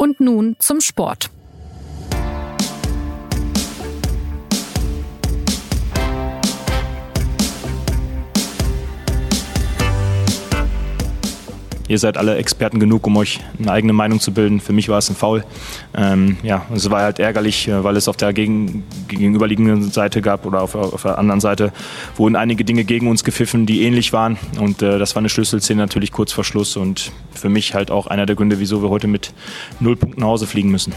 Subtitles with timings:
[0.00, 1.28] Und nun zum Sport.
[11.88, 14.60] Ihr seid alle Experten genug, um euch eine eigene Meinung zu bilden.
[14.60, 15.42] Für mich war es ein Foul.
[15.96, 20.44] Ähm, ja, es war halt ärgerlich, äh, weil es auf der gegen, gegenüberliegenden Seite gab
[20.44, 21.72] oder auf, auf, der anderen Seite
[22.16, 24.36] wurden einige Dinge gegen uns gepfiffen, die ähnlich waren.
[24.60, 28.06] Und äh, das war eine Schlüsselszene natürlich kurz vor Schluss und für mich halt auch
[28.06, 29.32] einer der Gründe, wieso wir heute mit
[29.80, 30.92] null Punkten nach Hause fliegen müssen.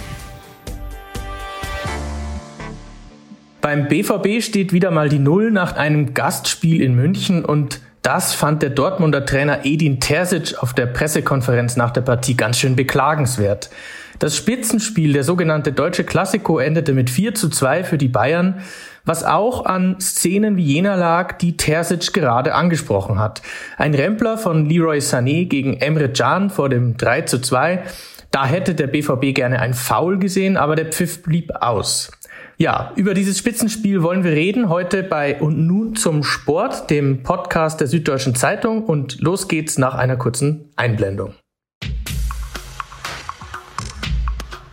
[3.62, 8.64] Beim BVB steht wieder mal die Null nach einem Gastspiel in München und das fand
[8.64, 13.70] der Dortmunder Trainer Edin Terzic auf der Pressekonferenz nach der Partie ganz schön beklagenswert.
[14.18, 18.62] Das Spitzenspiel, der sogenannte Deutsche Klassiko, endete mit 4 zu 2 für die Bayern,
[19.06, 23.42] was auch an Szenen wie jener lag, die Terzic gerade angesprochen hat.
[23.78, 27.84] Ein Rempler von Leroy Sané gegen Emre Can vor dem 3 zu 2.
[28.32, 32.12] Da hätte der BVB gerne ein Foul gesehen, aber der Pfiff blieb aus.
[32.58, 37.82] Ja, über dieses Spitzenspiel wollen wir reden heute bei Und nun zum Sport, dem Podcast
[37.82, 38.86] der Süddeutschen Zeitung.
[38.86, 41.34] Und los geht's nach einer kurzen Einblendung.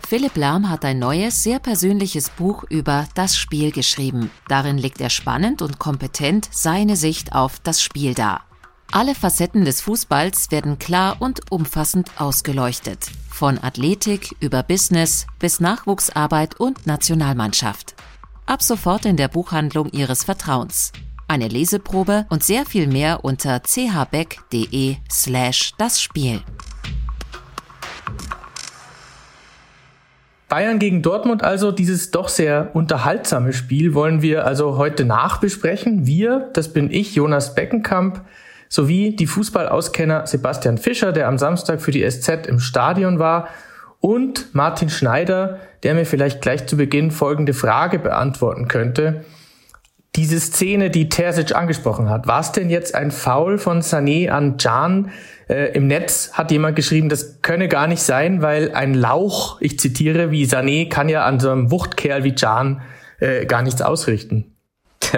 [0.06, 4.30] Philipp Lahm hat ein neues, sehr persönliches Buch über das Spiel geschrieben.
[4.46, 8.47] Darin legt er spannend und kompetent seine Sicht auf das Spiel dar.
[8.90, 13.10] Alle Facetten des Fußballs werden klar und umfassend ausgeleuchtet.
[13.28, 17.94] Von Athletik über Business bis Nachwuchsarbeit und Nationalmannschaft.
[18.46, 20.92] Ab sofort in der Buchhandlung Ihres Vertrauens.
[21.28, 26.40] Eine Leseprobe und sehr viel mehr unter chbeck.de slash das Spiel.
[30.48, 36.06] Bayern gegen Dortmund also, dieses doch sehr unterhaltsame Spiel wollen wir also heute nachbesprechen.
[36.06, 38.22] Wir, das bin ich, Jonas Beckenkamp,
[38.68, 43.48] sowie die Fußballauskenner Sebastian Fischer, der am Samstag für die SZ im Stadion war,
[44.00, 49.24] und Martin Schneider, der mir vielleicht gleich zu Beginn folgende Frage beantworten könnte.
[50.16, 54.56] Diese Szene, die Terzic angesprochen hat, war es denn jetzt ein Foul von Sané an
[54.56, 55.10] Can?
[55.48, 59.78] Äh, Im Netz hat jemand geschrieben, das könne gar nicht sein, weil ein Lauch, ich
[59.78, 62.80] zitiere, wie Sané kann ja an so einem Wuchtkerl wie Can
[63.20, 64.56] äh, gar nichts ausrichten.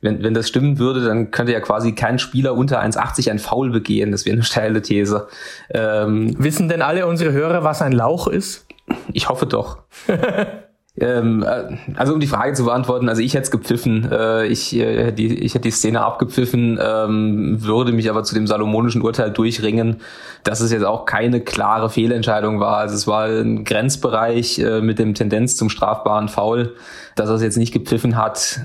[0.00, 3.70] wenn, wenn das stimmen würde, dann könnte ja quasi kein Spieler unter 1,80 ein Foul
[3.70, 4.12] begehen.
[4.12, 5.28] Das wäre eine steile These.
[5.70, 8.66] Ähm, Wissen denn alle unsere Hörer, was ein Lauch ist?
[9.12, 9.78] Ich hoffe doch.
[11.00, 14.74] Ähm, äh, also um die Frage zu beantworten, also ich hätte es gepfiffen, äh, ich,
[14.74, 19.30] äh, die, ich hätte die Szene abgepfiffen, ähm, würde mich aber zu dem salomonischen Urteil
[19.30, 20.00] durchringen,
[20.44, 22.78] dass es jetzt auch keine klare Fehlentscheidung war.
[22.78, 26.74] Also es war ein Grenzbereich äh, mit dem Tendenz zum strafbaren Foul.
[27.14, 28.60] Dass er es jetzt nicht gepfiffen hat,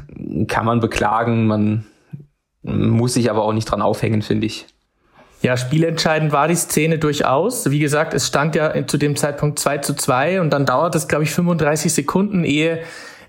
[0.47, 1.47] kann man beklagen.
[1.47, 1.85] Man
[2.61, 4.67] muss sich aber auch nicht dran aufhängen, finde ich.
[5.43, 7.69] Ja, spielentscheidend war die Szene durchaus.
[7.69, 11.09] Wie gesagt, es stand ja zu dem Zeitpunkt 2 zu 2 und dann dauert es,
[11.09, 12.79] glaube ich, 35 Sekunden, ehe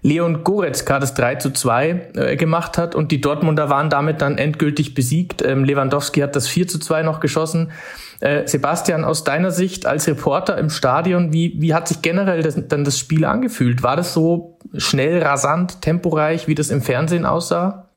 [0.03, 4.39] Leon Goretzka das 3 zu 2 äh, gemacht hat und die Dortmunder waren damit dann
[4.39, 5.43] endgültig besiegt.
[5.43, 7.73] Ähm, Lewandowski hat das 4 zu 2 noch geschossen.
[8.21, 12.55] Äh, Sebastian, aus deiner Sicht als Reporter im Stadion, wie, wie hat sich generell das,
[12.69, 13.83] dann das Spiel angefühlt?
[13.83, 17.89] War das so schnell, rasant, temporeich, wie das im Fernsehen aussah?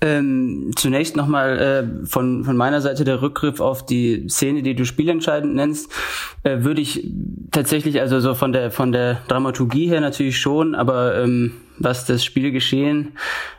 [0.00, 4.84] Ähm, zunächst nochmal äh, von, von meiner Seite der Rückgriff auf die Szene, die du
[4.84, 5.90] spielentscheidend nennst,
[6.44, 7.10] äh, würde ich
[7.50, 12.24] tatsächlich, also so von der von der Dramaturgie her natürlich schon, aber ähm, was das
[12.24, 13.12] Spielgeschehen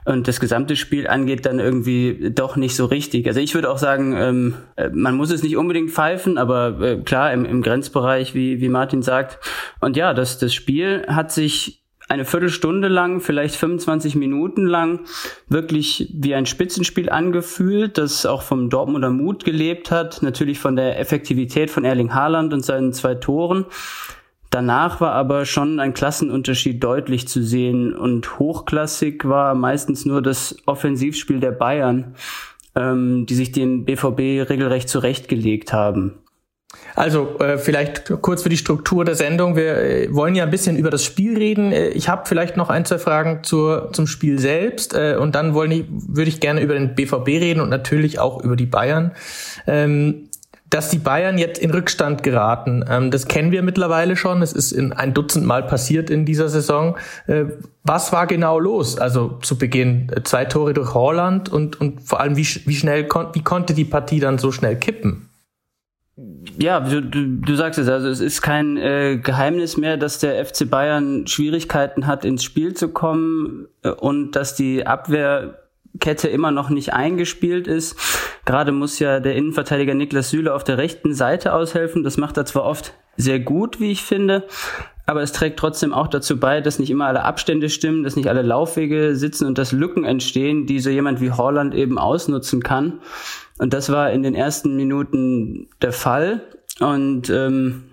[0.06, 3.28] und das gesamte Spiel angeht, dann irgendwie doch nicht so richtig.
[3.28, 6.98] Also ich würde auch sagen, ähm, äh, man muss es nicht unbedingt pfeifen, aber äh,
[6.98, 9.40] klar im, im Grenzbereich, wie, wie Martin sagt.
[9.80, 11.79] Und ja, das, das Spiel hat sich
[12.10, 15.02] eine Viertelstunde lang, vielleicht 25 Minuten lang
[15.48, 21.00] wirklich wie ein Spitzenspiel angefühlt, das auch vom Dortmunder Mut gelebt hat, natürlich von der
[21.00, 23.66] Effektivität von Erling Haaland und seinen zwei Toren.
[24.50, 30.58] Danach war aber schon ein Klassenunterschied deutlich zu sehen und hochklassig war meistens nur das
[30.66, 32.16] Offensivspiel der Bayern,
[32.74, 36.16] ähm, die sich den BVB regelrecht zurechtgelegt haben.
[36.96, 39.56] Also äh, vielleicht kurz für die Struktur der Sendung.
[39.56, 41.72] Wir äh, wollen ja ein bisschen über das Spiel reden.
[41.72, 45.54] Äh, ich habe vielleicht noch ein, zwei Fragen zur, zum Spiel selbst äh, und dann
[45.54, 49.14] wollen ich, würde ich gerne über den BVB reden und natürlich auch über die Bayern.
[49.66, 50.30] Ähm,
[50.70, 54.42] dass die Bayern jetzt in Rückstand geraten, ähm, das kennen wir mittlerweile schon.
[54.42, 56.98] Es ist in ein Dutzend Mal passiert in dieser Saison.
[57.28, 57.46] Äh,
[57.84, 59.00] was war genau los?
[59.00, 63.08] Also zu Beginn äh, zwei Tore durch Holland und, und vor allem wie, wie schnell
[63.08, 65.29] kon wie konnte die Partie dann so schnell kippen?
[66.58, 70.44] Ja, du, du, du sagst es, also es ist kein äh, Geheimnis mehr, dass der
[70.46, 76.70] FC Bayern Schwierigkeiten hat, ins Spiel zu kommen äh, und dass die Abwehrkette immer noch
[76.70, 77.96] nicht eingespielt ist.
[78.46, 82.04] Gerade muss ja der Innenverteidiger Niklas Süle auf der rechten Seite aushelfen.
[82.04, 84.48] Das macht er zwar oft sehr gut, wie ich finde,
[85.06, 88.30] aber es trägt trotzdem auch dazu bei, dass nicht immer alle Abstände stimmen, dass nicht
[88.30, 93.00] alle Laufwege sitzen und dass Lücken entstehen, die so jemand wie Holland eben ausnutzen kann.
[93.60, 96.42] Und das war in den ersten Minuten der Fall.
[96.80, 97.84] Und ähm,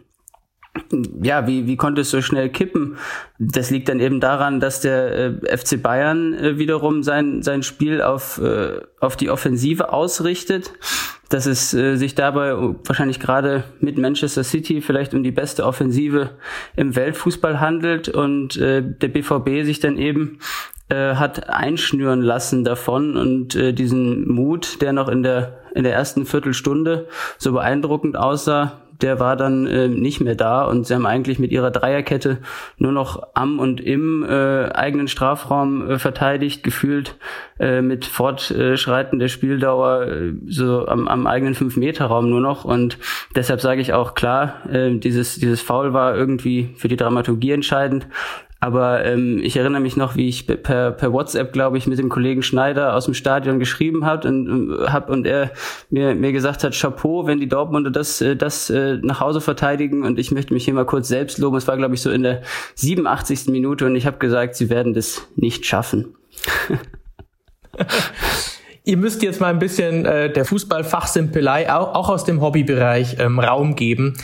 [1.22, 2.96] ja, wie, wie konnte es so schnell kippen?
[3.38, 8.02] Das liegt dann eben daran, dass der äh, FC Bayern äh, wiederum sein, sein Spiel
[8.02, 10.72] auf, äh, auf die Offensive ausrichtet,
[11.28, 12.54] dass es äh, sich dabei
[12.84, 16.30] wahrscheinlich gerade mit Manchester City vielleicht um die beste Offensive
[16.76, 20.38] im Weltfußball handelt und äh, der BVB sich dann eben
[20.88, 25.92] äh, hat einschnüren lassen davon und äh, diesen Mut, der noch in der in der
[25.92, 27.06] ersten Viertelstunde
[27.36, 31.52] so beeindruckend aussah, der war dann äh, nicht mehr da und sie haben eigentlich mit
[31.52, 32.38] ihrer Dreierkette
[32.78, 37.16] nur noch am und im äh, eigenen Strafraum äh, verteidigt, gefühlt
[37.58, 42.64] äh, mit Fortschreiten der Spieldauer äh, so am, am eigenen Fünf-Meter-Raum nur noch.
[42.64, 42.98] Und
[43.34, 48.06] deshalb sage ich auch klar, äh, dieses, dieses Foul war irgendwie für die Dramaturgie entscheidend,
[48.58, 52.08] aber ähm, ich erinnere mich noch, wie ich per, per WhatsApp, glaube ich, mit dem
[52.08, 55.50] Kollegen Schneider aus dem Stadion geschrieben hat und, äh, hab, und er
[55.90, 60.04] mir, mir gesagt hat, Chapeau, wenn die Dortmunder das, äh, das äh, nach Hause verteidigen.
[60.04, 61.56] Und ich möchte mich hier mal kurz selbst loben.
[61.56, 62.42] Es war, glaube ich, so in der
[62.76, 63.48] 87.
[63.48, 66.14] Minute und ich habe gesagt, sie werden das nicht schaffen.
[68.84, 73.40] Ihr müsst jetzt mal ein bisschen äh, der Fußballfachsimpelei auch, auch aus dem Hobbybereich ähm,
[73.40, 74.14] Raum geben.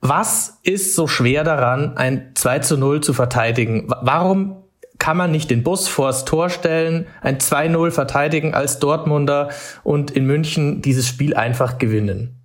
[0.00, 3.86] Was ist so schwer daran, ein 2 zu 0 zu verteidigen?
[4.00, 4.56] Warum
[4.98, 9.50] kann man nicht den Bus vors Tor stellen, ein 2-0 verteidigen als Dortmunder
[9.82, 12.39] und in München dieses Spiel einfach gewinnen?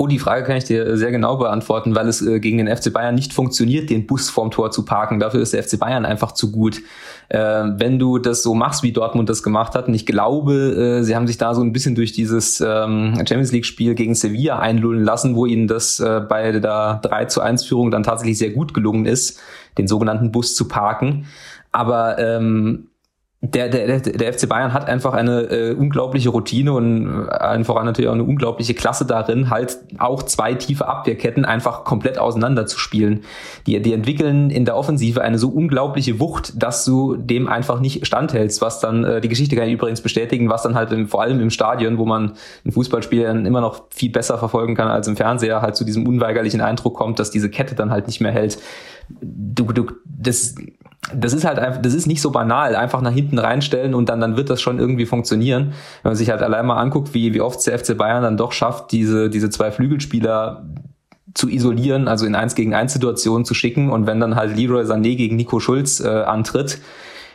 [0.00, 2.92] Oh, die Frage kann ich dir sehr genau beantworten, weil es äh, gegen den FC
[2.92, 5.18] Bayern nicht funktioniert, den Bus vorm Tor zu parken.
[5.18, 6.80] Dafür ist der FC Bayern einfach zu gut.
[7.30, 10.54] Äh, wenn du das so machst, wie Dortmund das gemacht hat, und ich glaube,
[11.00, 14.60] äh, sie haben sich da so ein bisschen durch dieses ähm, Champions League-Spiel gegen Sevilla
[14.60, 18.50] einlullen lassen, wo ihnen das äh, bei der 3 zu 1 Führung dann tatsächlich sehr
[18.50, 19.40] gut gelungen ist,
[19.78, 21.26] den sogenannten Bus zu parken.
[21.72, 22.87] Aber ähm,
[23.40, 27.86] der, der, der FC Bayern hat einfach eine äh, unglaubliche Routine und äh, allen voran
[27.86, 32.80] natürlich auch eine unglaubliche Klasse darin, halt auch zwei tiefe Abwehrketten einfach komplett auseinander zu
[32.80, 33.20] spielen.
[33.68, 38.04] Die, die entwickeln in der Offensive eine so unglaubliche Wucht, dass du dem einfach nicht
[38.04, 41.22] standhältst, was dann, äh, die Geschichte kann ich übrigens bestätigen, was dann halt im, vor
[41.22, 42.32] allem im Stadion, wo man
[42.64, 46.08] ein Fußballspiel dann immer noch viel besser verfolgen kann als im Fernseher, halt zu diesem
[46.08, 48.58] unweigerlichen Eindruck kommt, dass diese Kette dann halt nicht mehr hält.
[49.20, 50.56] Du, du, das,
[51.14, 54.20] das ist halt einfach, das ist nicht so banal, einfach nach hinten reinstellen und dann,
[54.20, 55.72] dann wird das schon irgendwie funktionieren.
[56.02, 58.52] Wenn man sich halt allein mal anguckt, wie, wie oft der FC Bayern dann doch
[58.52, 60.66] schafft, diese, diese zwei Flügelspieler
[61.34, 64.82] zu isolieren, also in eins gegen eins Situationen zu schicken und wenn dann halt Leroy
[64.84, 66.80] Sané gegen Nico Schulz äh, antritt,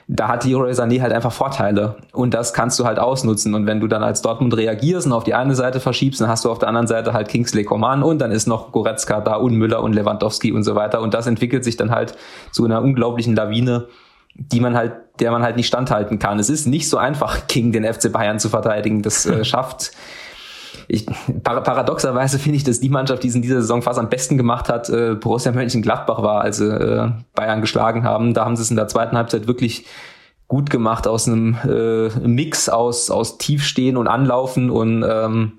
[0.07, 3.79] da hat Leroy Sané halt einfach Vorteile und das kannst du halt ausnutzen und wenn
[3.79, 6.59] du dann als Dortmund reagierst und auf die eine Seite verschiebst, dann hast du auf
[6.59, 9.93] der anderen Seite halt Kingsley Coman und dann ist noch Goretzka da und Müller und
[9.93, 12.15] Lewandowski und so weiter und das entwickelt sich dann halt
[12.51, 13.87] zu einer unglaublichen Lawine,
[14.35, 16.39] die man halt, der man halt nicht standhalten kann.
[16.39, 19.01] Es ist nicht so einfach, gegen den FC Bayern zu verteidigen.
[19.01, 19.91] Das äh, schafft
[20.87, 21.05] ich,
[21.43, 24.69] paradoxerweise finde ich, dass die Mannschaft, die es in dieser Saison fast am besten gemacht
[24.69, 28.33] hat, äh, Borussia Mönchengladbach war, als sie äh, Bayern geschlagen haben.
[28.33, 29.85] Da haben sie es in der zweiten Halbzeit wirklich
[30.47, 35.53] gut gemacht aus einem äh, Mix aus, aus Tiefstehen und Anlaufen und ähm,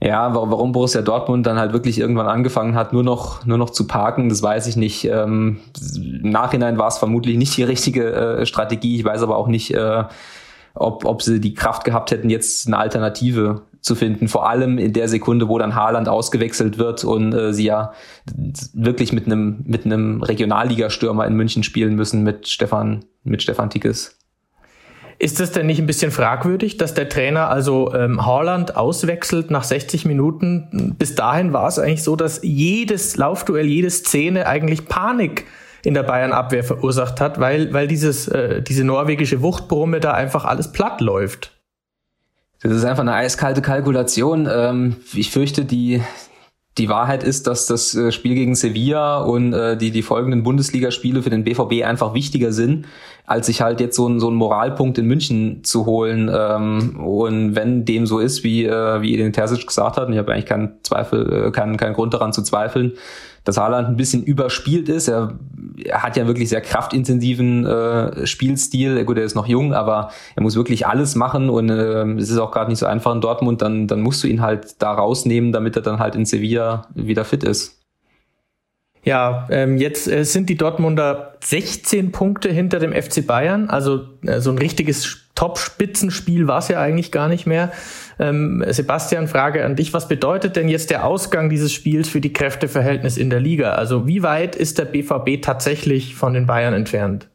[0.00, 3.86] ja, warum Borussia Dortmund dann halt wirklich irgendwann angefangen hat, nur noch, nur noch zu
[3.86, 5.06] parken, das weiß ich nicht.
[5.06, 5.60] Ähm,
[5.96, 8.96] Im Nachhinein war es vermutlich nicht die richtige äh, Strategie.
[8.96, 10.04] Ich weiß aber auch nicht, äh,
[10.74, 14.28] ob, ob sie die Kraft gehabt hätten, jetzt eine Alternative zu finden.
[14.28, 17.92] Vor allem in der Sekunde, wo dann Haaland ausgewechselt wird und äh, sie ja
[18.72, 24.18] wirklich mit einem mit einem Regionalligastürmer in München spielen müssen mit Stefan mit Stefan Tickes.
[25.18, 29.64] Ist es denn nicht ein bisschen fragwürdig, dass der Trainer also ähm, Haaland auswechselt nach
[29.64, 30.96] 60 Minuten?
[30.98, 35.44] Bis dahin war es eigentlich so, dass jedes Laufduell, jede Szene eigentlich Panik
[35.84, 40.72] in der Bayern-Abwehr verursacht hat, weil, weil dieses, äh, diese norwegische Wuchtbrumme da einfach alles
[40.72, 41.53] platt läuft.
[42.64, 44.48] Das ist einfach eine eiskalte Kalkulation.
[44.50, 46.00] Ähm, ich fürchte, die,
[46.78, 51.22] die Wahrheit ist, dass das äh, Spiel gegen Sevilla und äh, die, die folgenden Bundesligaspiele
[51.22, 52.86] für den BVB einfach wichtiger sind,
[53.26, 56.30] als sich halt jetzt so ein, so ein Moralpunkt in München zu holen.
[56.32, 60.18] Ähm, und wenn dem so ist, wie, äh, wie Edin Terzic gesagt hat, und ich
[60.18, 62.92] habe eigentlich keinen Zweifel, äh, keinen, keinen Grund daran zu zweifeln,
[63.44, 65.08] dass Haaland ein bisschen überspielt ist.
[65.08, 65.34] Er,
[65.84, 69.04] er hat ja wirklich sehr kraftintensiven äh, Spielstil.
[69.04, 72.38] Gut, er ist noch jung, aber er muss wirklich alles machen und äh, es ist
[72.38, 73.62] auch gerade nicht so einfach in Dortmund.
[73.62, 77.24] Dann, dann musst du ihn halt da rausnehmen, damit er dann halt in Sevilla wieder
[77.24, 77.83] fit ist.
[79.04, 83.68] Ja, ähm, jetzt äh, sind die Dortmunder 16 Punkte hinter dem FC Bayern.
[83.68, 87.70] Also äh, so ein richtiges Top-Spitzenspiel war es ja eigentlich gar nicht mehr.
[88.18, 89.92] Ähm, Sebastian, Frage an dich.
[89.92, 93.72] Was bedeutet denn jetzt der Ausgang dieses Spiels für die Kräfteverhältnis in der Liga?
[93.72, 97.28] Also wie weit ist der BVB tatsächlich von den Bayern entfernt?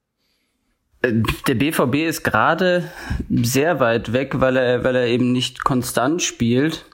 [1.04, 1.14] Äh,
[1.48, 2.86] der BVB ist gerade
[3.30, 6.86] sehr weit weg, weil er, weil er eben nicht konstant spielt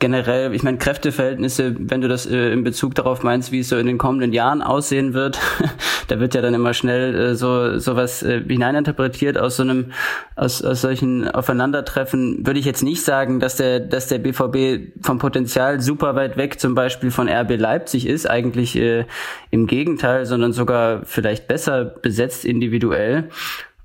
[0.00, 3.76] generell, ich meine, Kräfteverhältnisse, wenn du das äh, in Bezug darauf meinst, wie es so
[3.76, 5.38] in den kommenden Jahren aussehen wird,
[6.08, 9.92] da wird ja dann immer schnell äh, so sowas äh, hineininterpretiert aus so einem,
[10.34, 15.18] aus, aus solchen Aufeinandertreffen, würde ich jetzt nicht sagen, dass der, dass der BVB vom
[15.18, 19.04] Potenzial super weit weg zum Beispiel von RB Leipzig ist, eigentlich äh,
[19.50, 23.28] im Gegenteil, sondern sogar vielleicht besser besetzt individuell.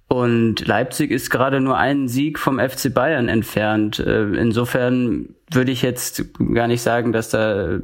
[0.08, 4.00] Und Leipzig ist gerade nur einen Sieg vom FC Bayern entfernt.
[4.00, 7.80] Äh, insofern würde ich jetzt gar nicht sagen, dass da,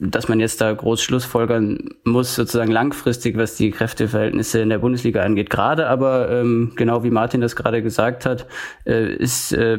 [0.00, 5.22] dass man jetzt da groß Schlussfolgern muss, sozusagen langfristig, was die Kräfteverhältnisse in der Bundesliga
[5.22, 5.48] angeht.
[5.48, 8.46] Gerade aber, ähm, genau wie Martin das gerade gesagt hat,
[8.84, 9.78] äh, ist äh,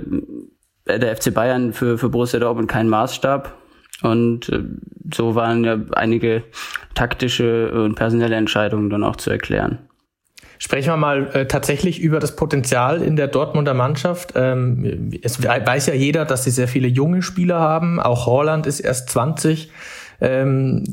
[0.88, 3.53] der FC Bayern für, für Borussia Dortmund kein Maßstab.
[4.01, 4.51] Und
[5.13, 6.44] so waren ja einige
[6.96, 9.79] taktische und personelle Entscheidungen dann auch zu erklären.
[10.57, 14.33] Sprechen wir mal äh, tatsächlich über das Potenzial in der Dortmunder Mannschaft.
[14.35, 18.00] Ähm, es weiß ja jeder, dass sie sehr viele junge Spieler haben.
[18.00, 19.71] Auch Holland ist erst 20.
[20.21, 20.83] Ähm,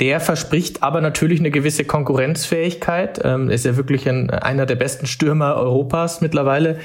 [0.00, 3.20] der verspricht aber natürlich eine gewisse Konkurrenzfähigkeit.
[3.24, 6.78] Ähm, ist ja wirklich ein, einer der besten Stürmer Europas mittlerweile.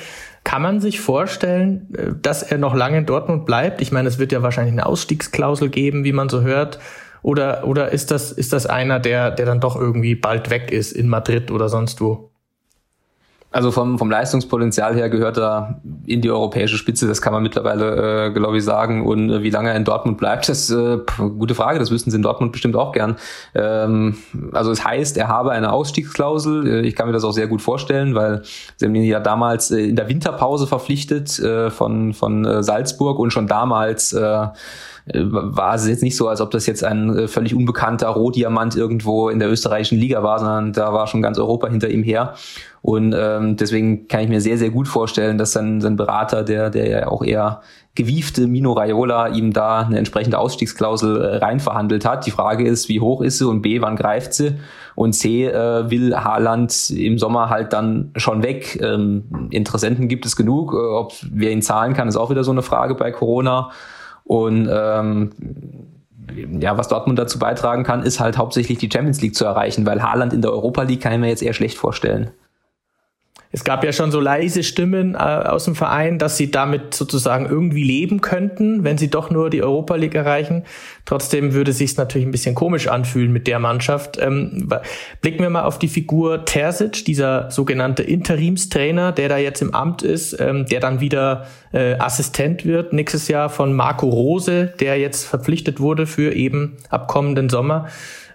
[0.43, 3.81] Kann man sich vorstellen, äh, dass er noch lange in Dortmund bleibt?
[3.81, 6.79] Ich meine, es wird ja wahrscheinlich eine Ausstiegsklausel geben, wie man so hört.
[7.23, 10.91] Oder, oder ist das, ist das einer, der, der dann doch irgendwie bald weg ist
[10.91, 12.31] in Madrid oder sonst wo?
[13.53, 18.27] Also vom, vom Leistungspotenzial her gehört er in die europäische Spitze, das kann man mittlerweile,
[18.27, 19.05] äh, glaube ich, sagen.
[19.05, 22.11] Und äh, wie lange er in Dortmund bleibt, das ist äh, gute Frage, das wüssten
[22.11, 23.17] sie in Dortmund bestimmt auch gern.
[23.53, 24.15] Ähm,
[24.53, 26.65] also es heißt, er habe eine Ausstiegsklausel.
[26.65, 28.41] Äh, ich kann mir das auch sehr gut vorstellen, weil
[28.77, 33.19] sie haben ihn ja damals äh, in der Winterpause verpflichtet äh, von, von äh, Salzburg
[33.19, 34.47] und schon damals äh,
[35.05, 39.29] war es jetzt nicht so, als ob das jetzt ein äh, völlig unbekannter Rohdiamant irgendwo
[39.29, 42.35] in der österreichischen Liga war, sondern da war schon ganz Europa hinter ihm her.
[42.81, 46.69] Und ähm, deswegen kann ich mir sehr, sehr gut vorstellen, dass sein, sein Berater, der,
[46.69, 47.61] der ja auch eher
[47.93, 52.25] gewiefte Mino Raiola ihm da eine entsprechende Ausstiegsklausel äh, reinverhandelt hat.
[52.25, 54.55] Die Frage ist, wie hoch ist sie und B, wann greift sie?
[54.95, 58.79] Und C, äh, will Haaland im Sommer halt dann schon weg?
[58.81, 60.73] Ähm, Interessenten gibt es genug.
[60.73, 63.71] Äh, ob wer ihn zahlen kann, ist auch wieder so eine Frage bei Corona.
[64.31, 65.31] Und ähm,
[66.61, 70.01] ja, was Dortmund dazu beitragen kann, ist halt hauptsächlich die Champions League zu erreichen, weil
[70.01, 72.31] Haaland in der Europa League kann ich mir jetzt eher schlecht vorstellen.
[73.53, 77.45] Es gab ja schon so leise Stimmen äh, aus dem Verein, dass sie damit sozusagen
[77.45, 80.63] irgendwie leben könnten, wenn sie doch nur die Europa League erreichen.
[81.05, 84.17] Trotzdem würde sich natürlich ein bisschen komisch anfühlen mit der Mannschaft.
[84.21, 84.69] Ähm,
[85.21, 90.01] blicken wir mal auf die Figur Terzic, dieser sogenannte Interimstrainer, der da jetzt im Amt
[90.01, 95.25] ist, ähm, der dann wieder äh, Assistent wird nächstes Jahr von Marco Rose, der jetzt
[95.25, 97.87] verpflichtet wurde für eben ab kommenden Sommer.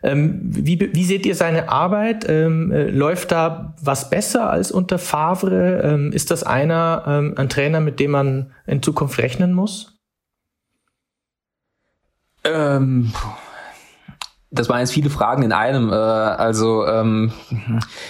[0.07, 2.29] Ähm, wie, wie seht ihr seine Arbeit?
[2.29, 5.81] Ähm, äh, läuft da was besser als unter Favre?
[5.83, 9.99] Ähm, ist das einer, ähm, ein Trainer, mit dem man in Zukunft rechnen muss?
[12.45, 13.13] Ähm,
[14.59, 15.91] das waren jetzt viele Fragen in einem.
[15.91, 17.33] Äh, also ähm,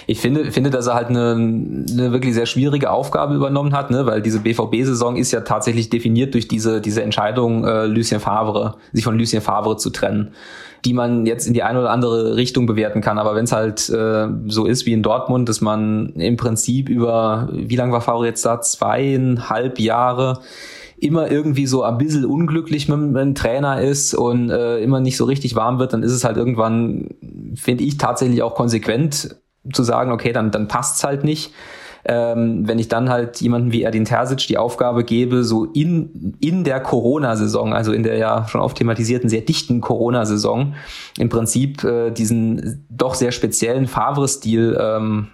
[0.07, 4.07] ich finde, finde, dass er halt eine, eine wirklich sehr schwierige Aufgabe übernommen hat, ne?
[4.07, 9.05] weil diese BVB-Saison ist ja tatsächlich definiert durch diese diese Entscheidung, äh, Lucien Favre, sich
[9.05, 10.33] von Lucien Favre zu trennen
[10.85, 13.19] die man jetzt in die eine oder andere Richtung bewerten kann.
[13.19, 17.49] Aber wenn es halt äh, so ist wie in Dortmund, dass man im Prinzip über,
[17.51, 18.61] wie lange war Favre jetzt da?
[18.61, 20.41] Zweieinhalb Jahre
[20.99, 25.25] immer irgendwie so ein bisschen unglücklich mit, mit Trainer ist und äh, immer nicht so
[25.25, 27.09] richtig warm wird, dann ist es halt irgendwann,
[27.55, 29.37] finde ich, tatsächlich auch konsequent
[29.73, 31.53] zu sagen, okay, dann, dann passt's halt nicht.
[32.09, 36.63] Ähm, wenn ich dann halt jemanden wie Erdin Terzic die Aufgabe gebe, so in, in
[36.63, 40.75] der Corona-Saison, also in der ja schon oft thematisierten, sehr dichten Corona-Saison,
[41.19, 45.27] im Prinzip äh, diesen doch sehr speziellen Favre-Stil ähm,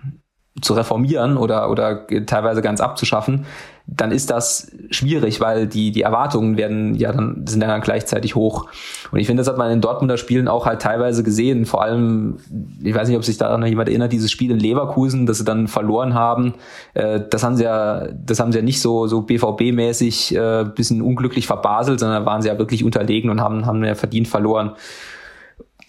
[0.62, 3.44] zu reformieren oder, oder teilweise ganz abzuschaffen,
[3.86, 8.66] dann ist das schwierig, weil die, die Erwartungen werden ja dann, sind dann gleichzeitig hoch.
[9.10, 11.66] Und ich finde, das hat man in Dortmunder Spielen auch halt teilweise gesehen.
[11.66, 12.38] Vor allem,
[12.82, 15.44] ich weiß nicht, ob sich da noch jemand erinnert, dieses Spiel in Leverkusen, das sie
[15.44, 16.54] dann verloren haben.
[16.94, 21.02] Äh, das haben sie ja, das haben sie ja nicht so, so BVB-mäßig äh, bisschen
[21.02, 24.72] unglücklich verbaselt, sondern waren sie ja wirklich unterlegen und haben, haben ja verdient verloren.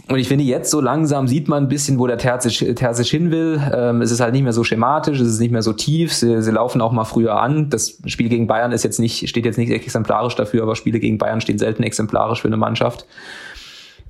[0.10, 3.32] Und ich finde, jetzt so langsam sieht man ein bisschen, wo der Terzic, Terzic hin
[3.32, 3.62] will.
[3.74, 6.14] Ähm, es ist halt nicht mehr so schematisch, es ist nicht mehr so tief.
[6.14, 7.70] Sie, sie laufen auch mal früher an.
[7.70, 11.18] Das Spiel gegen Bayern ist jetzt nicht, steht jetzt nicht exemplarisch dafür, aber Spiele gegen
[11.18, 13.06] Bayern stehen selten exemplarisch für eine Mannschaft.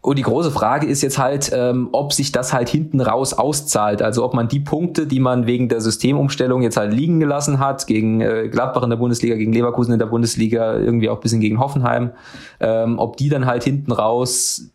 [0.01, 4.01] Und die große Frage ist jetzt halt, ähm, ob sich das halt hinten raus auszahlt.
[4.01, 7.87] Also ob man die Punkte, die man wegen der Systemumstellung jetzt halt liegen gelassen hat,
[7.87, 11.59] gegen äh, Gladbach in der Bundesliga, gegen Leverkusen in der Bundesliga, irgendwie auch bisschen gegen
[11.59, 12.11] Hoffenheim,
[12.59, 14.72] ähm, ob die dann halt hinten raus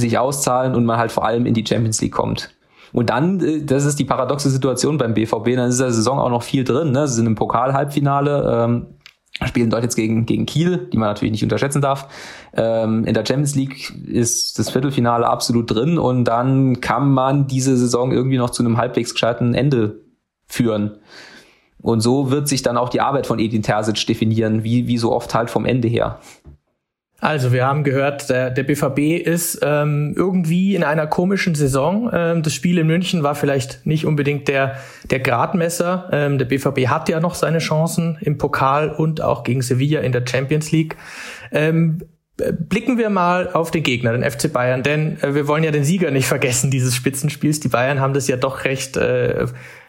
[0.00, 2.50] sich auszahlen und man halt vor allem in die Champions League kommt.
[2.92, 6.30] Und dann, äh, das ist die paradoxe Situation beim BVB, dann ist der Saison auch
[6.30, 6.92] noch viel drin.
[6.92, 7.06] Ne?
[7.08, 8.86] Sie sind im Pokal-Halbfinale, ähm,
[9.44, 12.08] spielen dort jetzt gegen, gegen Kiel, die man natürlich nicht unterschätzen darf.
[12.54, 17.76] Ähm, in der Champions League ist das Viertelfinale absolut drin und dann kann man diese
[17.76, 20.00] Saison irgendwie noch zu einem halbwegs gescheiten Ende
[20.46, 20.98] führen.
[21.82, 25.12] Und so wird sich dann auch die Arbeit von Edin Terzic definieren, wie, wie so
[25.12, 26.18] oft halt vom Ende her.
[27.18, 32.10] Also, wir haben gehört, der, der BVB ist ähm, irgendwie in einer komischen Saison.
[32.12, 34.76] Ähm, das Spiel in München war vielleicht nicht unbedingt der,
[35.10, 36.10] der Gradmesser.
[36.12, 40.12] Ähm, der BVB hat ja noch seine Chancen im Pokal und auch gegen Sevilla in
[40.12, 40.96] der Champions League.
[41.52, 42.02] Ähm,
[42.36, 45.84] blicken wir mal auf den Gegner, den FC Bayern, denn äh, wir wollen ja den
[45.84, 47.60] Sieger nicht vergessen dieses Spitzenspiels.
[47.60, 49.46] Die Bayern haben das ja doch recht äh,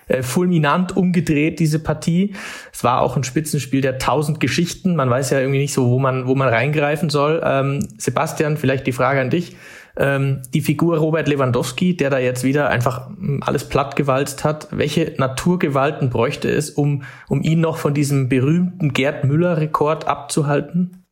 [0.08, 2.34] äh, fulminant umgedreht, diese Partie.
[2.72, 4.96] Es war auch ein Spitzenspiel der tausend Geschichten.
[4.96, 7.42] Man weiß ja irgendwie nicht so, wo man, wo man reingreifen soll.
[7.44, 9.56] Ähm, Sebastian, vielleicht die Frage an dich.
[10.00, 14.68] Ähm, die Figur Robert Lewandowski, der da jetzt wieder einfach hm, alles plattgewalzt hat.
[14.72, 21.07] Welche Naturgewalten bräuchte es, um, um ihn noch von diesem berühmten Gerd Müller-Rekord abzuhalten?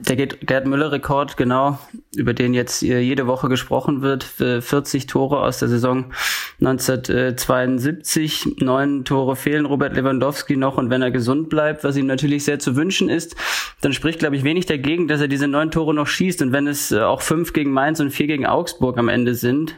[0.00, 1.78] Der Gerd Müller-Rekord, genau,
[2.14, 4.22] über den jetzt jede Woche gesprochen wird.
[4.22, 6.12] 40 Tore aus der Saison
[6.60, 8.56] 1972.
[8.60, 10.78] Neun Tore fehlen Robert Lewandowski noch.
[10.78, 13.34] Und wenn er gesund bleibt, was ihm natürlich sehr zu wünschen ist,
[13.80, 16.42] dann spricht, glaube ich, wenig dagegen, dass er diese neun Tore noch schießt.
[16.42, 19.76] Und wenn es äh, auch fünf gegen Mainz und vier gegen Augsburg am Ende sind,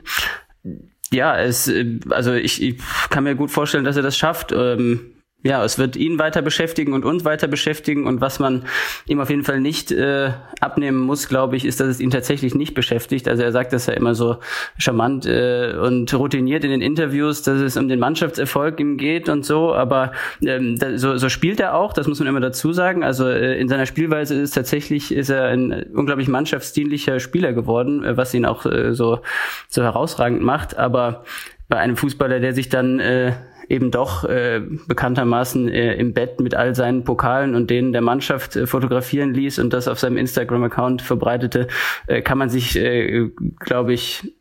[1.12, 4.52] ja, es, äh, also ich, ich kann mir gut vorstellen, dass er das schafft.
[4.52, 5.12] Ähm,
[5.42, 8.06] ja, es wird ihn weiter beschäftigen und uns weiter beschäftigen.
[8.06, 8.64] Und was man
[9.06, 12.54] ihm auf jeden Fall nicht äh, abnehmen muss, glaube ich, ist, dass es ihn tatsächlich
[12.54, 13.26] nicht beschäftigt.
[13.26, 14.36] Also er sagt das ja immer so
[14.76, 19.46] charmant äh, und routiniert in den Interviews, dass es um den Mannschaftserfolg ihm geht und
[19.46, 19.74] so.
[19.74, 23.02] Aber ähm, da, so, so spielt er auch, das muss man immer dazu sagen.
[23.02, 28.14] Also äh, in seiner Spielweise ist tatsächlich ist er ein unglaublich mannschaftsdienlicher Spieler geworden, äh,
[28.16, 29.20] was ihn auch äh, so,
[29.68, 30.76] so herausragend macht.
[30.76, 31.24] Aber
[31.70, 33.32] bei einem Fußballer, der sich dann äh,
[33.70, 38.56] eben doch äh, bekanntermaßen äh, im Bett mit all seinen Pokalen und denen der Mannschaft
[38.56, 41.68] äh, fotografieren ließ und das auf seinem Instagram-Account verbreitete,
[42.08, 43.30] äh, kann man sich, äh,
[43.60, 44.34] glaube ich,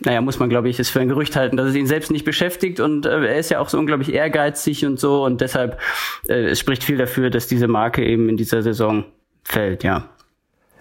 [0.00, 2.26] naja, muss man, glaube ich, es für ein Gerücht halten, dass es ihn selbst nicht
[2.26, 5.80] beschäftigt und äh, er ist ja auch so unglaublich ehrgeizig und so und deshalb
[6.28, 9.06] äh, es spricht viel dafür, dass diese Marke eben in dieser Saison
[9.44, 10.10] fällt, ja.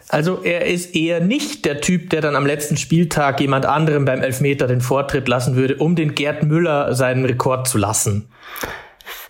[0.09, 4.21] Also er ist eher nicht der Typ, der dann am letzten Spieltag jemand anderem beim
[4.21, 8.29] Elfmeter den Vortritt lassen würde, um den Gerd Müller seinen Rekord zu lassen.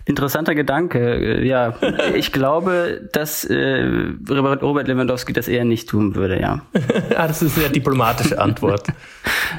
[0.08, 1.44] Interessanter Gedanke.
[1.44, 1.74] Ja,
[2.14, 3.84] ich glaube, dass äh,
[4.30, 6.62] Robert Lewandowski das eher nicht tun würde, ja.
[7.16, 8.84] ah, das ist eine sehr diplomatische Antwort.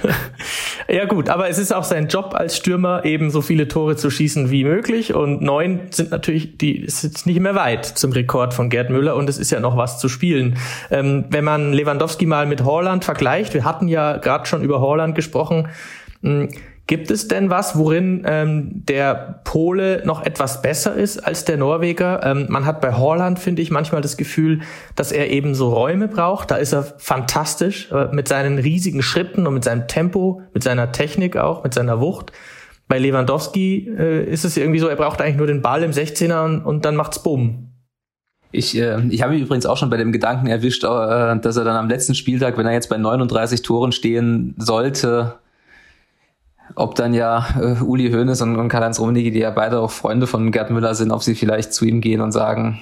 [0.88, 4.10] ja gut, aber es ist auch sein Job als Stürmer, eben so viele Tore zu
[4.10, 5.14] schießen wie möglich.
[5.14, 9.30] Und neun sind natürlich, die jetzt nicht mehr weit zum Rekord von Gerd Müller und
[9.30, 10.58] es ist ja noch was zu spielen.
[10.90, 15.14] Ähm, wenn man Lewandowski mal mit Holland vergleicht, wir hatten ja gerade schon über Holland
[15.14, 15.68] gesprochen,
[16.24, 16.50] hm,
[16.90, 22.22] Gibt es denn was, worin ähm, der Pole noch etwas besser ist als der Norweger?
[22.24, 24.62] Ähm, man hat bei Holland, finde ich, manchmal das Gefühl,
[24.96, 26.50] dass er eben so Räume braucht.
[26.50, 30.92] Da ist er fantastisch äh, mit seinen riesigen Schritten und mit seinem Tempo, mit seiner
[30.92, 32.32] Technik auch, mit seiner Wucht.
[32.88, 36.44] Bei Lewandowski äh, ist es irgendwie so, er braucht eigentlich nur den Ball im 16er
[36.44, 37.68] und, und dann macht's Bumm.
[38.52, 41.66] Ich, äh, ich habe mich übrigens auch schon bei dem Gedanken erwischt, äh, dass er
[41.66, 45.36] dann am letzten Spieltag, wenn er jetzt bei 39 Toren stehen sollte,
[46.80, 50.28] ob dann ja äh, Uli Hoeneß und, und Karl-Heinz Rummenigge, die ja beide auch Freunde
[50.28, 52.80] von Gerd Müller sind, ob sie vielleicht zu ihm gehen und sagen,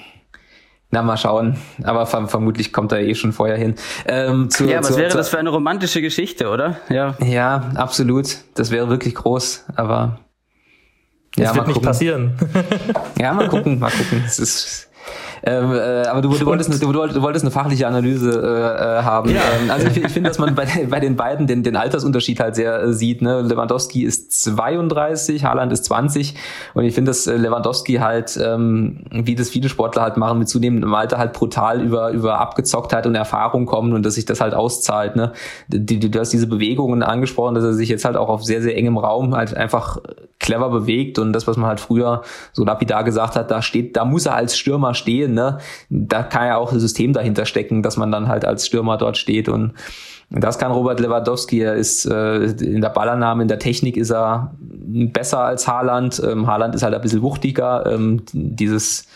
[0.90, 1.58] na, mal schauen.
[1.82, 3.74] Aber verm vermutlich kommt er eh schon vorher hin.
[4.06, 6.76] Ähm, zu, ja, was zu, wäre zu, das für eine romantische Geschichte, oder?
[6.88, 8.38] Ja, ja absolut.
[8.54, 10.20] Das wäre wirklich groß, aber
[11.34, 12.34] das ja, wird nicht passieren.
[13.18, 14.22] ja, mal gucken, mal gucken.
[14.24, 14.87] Es ist
[15.42, 19.02] ähm, äh, aber du, du, wolltest eine, du, du, wolltest eine fachliche Analyse äh, äh
[19.02, 19.30] haben.
[19.30, 19.40] Ja.
[19.60, 22.54] Ähm, also ich, ich finde, dass man bei, bei den beiden den, den Altersunterschied halt
[22.54, 23.22] sehr äh, sieht.
[23.22, 23.42] Ne?
[23.42, 26.34] Lewandowski ist 32, Haaland ist 20
[26.74, 30.48] und ich finde, dass äh, Lewandowski halt, ähm, wie das viele Sportler halt machen, mit
[30.48, 34.54] zunehmendem Alter halt brutal über, über Abgezocktheit und Erfahrung kommen und dass sich das halt
[34.54, 35.16] auszahlt.
[35.16, 35.32] Ne?
[35.68, 38.62] Die, die, du hast diese Bewegungen angesprochen, dass er sich jetzt halt auch auf sehr,
[38.62, 39.98] sehr engem Raum halt einfach
[40.38, 42.22] clever bewegt und das, was man halt früher
[42.52, 45.58] so lapidar gesagt hat, da steht, da muss er als Stürmer stehen, ne?
[45.90, 49.16] Da kann ja auch ein System dahinter stecken, dass man dann halt als Stürmer dort
[49.16, 49.74] steht und
[50.30, 51.60] das kann Robert Lewandowski.
[51.60, 56.22] Er ist äh, in der Ballannahme, in der Technik ist er besser als Haaland.
[56.24, 57.86] Ähm, Haaland ist halt ein bisschen wuchtiger.
[57.86, 59.06] Ähm, dieses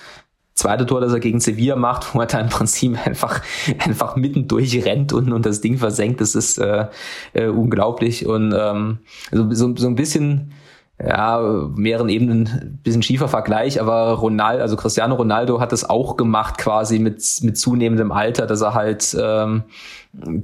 [0.54, 3.42] zweite Tor, das er gegen Sevilla macht, wo er da im Prinzip einfach,
[3.78, 6.86] einfach mittendurch rennt und, und das Ding versenkt, das ist äh,
[7.34, 8.26] äh, unglaublich.
[8.26, 8.98] Und ähm,
[9.30, 10.52] also so, so ein bisschen
[11.00, 16.16] ja, mehreren Ebenen ein bisschen schiefer Vergleich, aber Ronaldo, also Cristiano Ronaldo hat das auch
[16.16, 19.64] gemacht quasi mit, mit zunehmendem Alter, dass er halt ähm,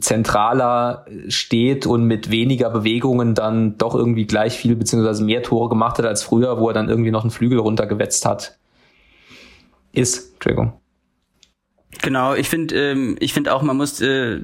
[0.00, 5.98] zentraler steht und mit weniger Bewegungen dann doch irgendwie gleich viel beziehungsweise mehr Tore gemacht
[5.98, 8.58] hat als früher, wo er dann irgendwie noch einen Flügel runtergewetzt hat.
[9.92, 10.72] Ist, Entschuldigung.
[12.02, 14.40] Genau, ich finde, ähm, ich finde auch, man muss, äh,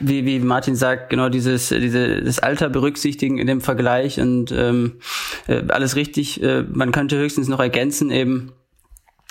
[0.00, 4.98] wie, wie Martin sagt, genau dieses, diese, das Alter berücksichtigen in dem Vergleich und ähm,
[5.46, 6.42] äh, alles richtig.
[6.42, 8.52] Äh, man könnte höchstens noch ergänzen eben,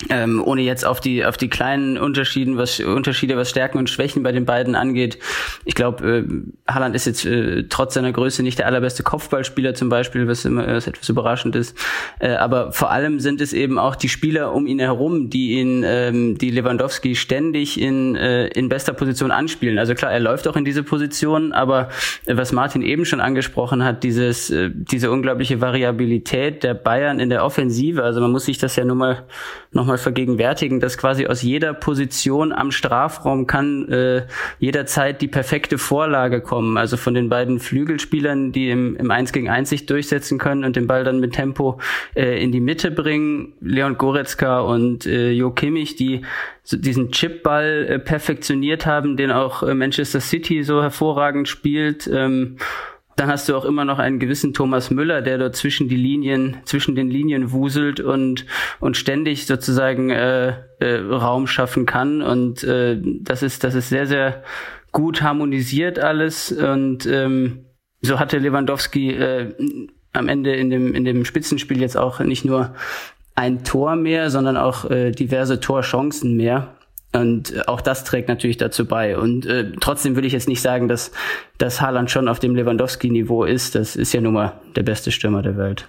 [0.09, 4.23] ähm, ohne jetzt auf die auf die kleinen Unterschieden was Unterschiede was Stärken und Schwächen
[4.23, 5.17] bei den beiden angeht.
[5.65, 9.89] Ich glaube äh, Haaland ist jetzt äh, trotz seiner Größe nicht der allerbeste Kopfballspieler zum
[9.89, 11.77] Beispiel was immer was etwas überraschend ist.
[12.19, 15.83] Äh, aber vor allem sind es eben auch die Spieler um ihn herum die ihn
[15.85, 19.77] ähm, die Lewandowski ständig in äh, in bester Position anspielen.
[19.77, 21.89] Also klar er läuft auch in diese Position aber
[22.25, 27.29] äh, was Martin eben schon angesprochen hat dieses äh, diese unglaubliche Variabilität der Bayern in
[27.29, 28.03] der Offensive.
[28.03, 29.23] Also man muss sich das ja nur mal
[29.93, 34.25] nochmal vergegenwärtigen, dass quasi aus jeder Position am Strafraum kann äh,
[34.59, 36.77] jederzeit die perfekte Vorlage kommen.
[36.77, 40.75] Also von den beiden Flügelspielern, die im, im 1 gegen 1 sich durchsetzen können und
[40.75, 41.79] den Ball dann mit Tempo
[42.15, 43.53] äh, in die Mitte bringen.
[43.61, 46.21] Leon Goretzka und äh, Jo Kimmich, die
[46.63, 52.09] so diesen Chipball äh, perfektioniert haben, den auch äh, Manchester City so hervorragend spielt.
[52.11, 52.57] Ähm,
[53.15, 56.57] dann hast du auch immer noch einen gewissen Thomas Müller, der dort zwischen die Linien,
[56.65, 58.45] zwischen den Linien wuselt und
[58.79, 62.21] und ständig sozusagen äh, äh, Raum schaffen kann.
[62.21, 64.43] Und äh, das ist das ist sehr sehr
[64.91, 66.51] gut harmonisiert alles.
[66.51, 67.65] Und ähm,
[68.01, 69.53] so hatte Lewandowski äh,
[70.11, 72.73] am Ende in dem in dem Spitzenspiel jetzt auch nicht nur
[73.35, 76.75] ein Tor mehr, sondern auch äh, diverse Torchancen mehr.
[77.13, 79.17] Und äh, auch das trägt natürlich dazu bei.
[79.17, 81.11] Und äh, trotzdem würde ich jetzt nicht sagen, dass,
[81.57, 83.75] dass Haaland schon auf dem Lewandowski-Niveau ist.
[83.75, 85.87] Das ist ja nun mal der beste Stürmer der Welt.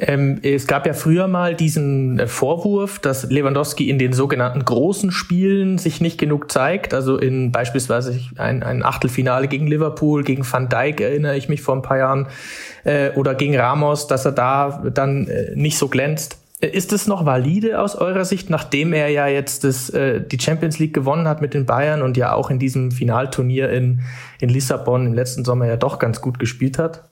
[0.00, 5.10] Ähm, es gab ja früher mal diesen äh, Vorwurf, dass Lewandowski in den sogenannten großen
[5.10, 6.94] Spielen sich nicht genug zeigt.
[6.94, 11.74] Also in beispielsweise ein, ein Achtelfinale gegen Liverpool, gegen Van Dijk erinnere ich mich vor
[11.74, 12.28] ein paar Jahren,
[12.84, 16.37] äh, oder gegen Ramos, dass er da dann äh, nicht so glänzt.
[16.60, 20.80] Ist es noch valide aus eurer Sicht, nachdem er ja jetzt das, äh, die Champions
[20.80, 24.00] League gewonnen hat mit den Bayern und ja auch in diesem Finalturnier in,
[24.40, 27.10] in Lissabon im letzten Sommer ja doch ganz gut gespielt hat?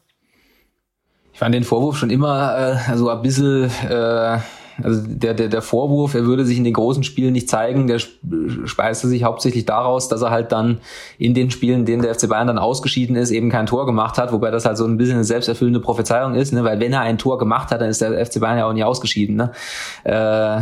[1.33, 4.39] Ich fand den Vorwurf schon immer äh, so ein bisschen äh,
[4.83, 7.99] also der, der, der Vorwurf, er würde sich in den großen Spielen nicht zeigen, der
[7.99, 10.79] speiste sich hauptsächlich daraus, dass er halt dann
[11.19, 14.19] in den Spielen, in denen der FC Bayern dann ausgeschieden ist, eben kein Tor gemacht
[14.19, 16.65] hat, wobei das halt so ein bisschen eine selbsterfüllende Prophezeiung ist, ne?
[16.65, 18.85] weil wenn er ein Tor gemacht hat, dann ist der FC Bayern ja auch nie
[18.85, 19.37] ausgeschieden.
[19.37, 19.53] Ne?
[20.05, 20.61] Äh,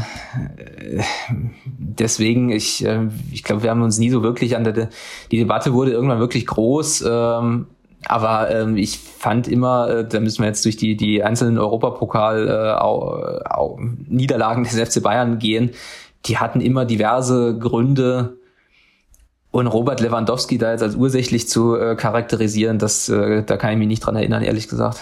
[1.67, 4.89] deswegen, ich, äh, ich glaube, wir haben uns nie so wirklich an der,
[5.31, 7.67] die Debatte wurde irgendwann wirklich groß, ähm,
[8.07, 12.49] aber ähm, ich fand immer, äh, da müssen wir jetzt durch die, die einzelnen Europapokal
[12.49, 12.53] äh,
[14.69, 15.71] des FC Bayern gehen,
[16.27, 18.39] die hatten immer diverse Gründe.
[19.51, 23.79] Und Robert Lewandowski da jetzt als ursächlich zu äh, charakterisieren, das, äh, da kann ich
[23.79, 24.99] mich nicht dran erinnern, ehrlich gesagt.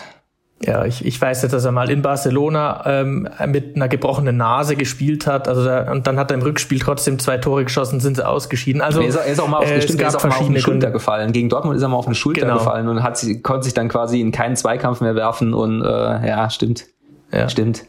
[0.65, 4.77] Ja, ich, ich weiß jetzt, dass er mal in Barcelona ähm, mit einer gebrochenen Nase
[4.77, 5.49] gespielt hat.
[5.49, 8.81] Also da, und dann hat er im Rückspiel trotzdem zwei Tore geschossen, sind sie ausgeschieden.
[8.81, 10.49] Also er ist, er ist auch mal auf, äh, bestimmt, er ist auch mal auf
[10.49, 11.33] eine Schulter gefallen.
[11.33, 12.59] Gegen Dortmund ist er mal auf eine Schulter genau.
[12.59, 15.53] gefallen und hat sie, konnte sich dann quasi in keinen Zweikampf mehr werfen.
[15.53, 15.87] Und äh,
[16.29, 16.85] ja, stimmt.
[17.33, 17.49] Ja.
[17.49, 17.85] Stimmt.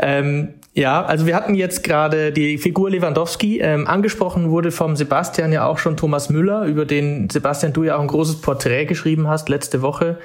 [0.00, 3.60] Ähm, ja, also wir hatten jetzt gerade die Figur Lewandowski.
[3.60, 7.96] Ähm, angesprochen wurde vom Sebastian ja auch schon Thomas Müller, über den Sebastian du ja
[7.96, 10.18] auch ein großes Porträt geschrieben hast letzte Woche.